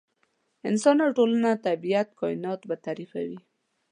انسان 0.69 0.97
او 1.05 1.09
ټولنه، 1.17 1.49
طبیعت، 1.67 2.07
کاینات 2.19 2.59
به 2.69 2.75
تعریفوي. 2.85 3.39